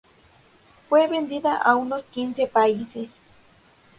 [0.89, 3.11] Fue vendida a unos quince países.